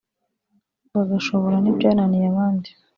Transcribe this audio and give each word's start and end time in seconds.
bagashobora 0.93 1.55
n’ibyananiye 1.59 2.21
abandi 2.31 2.69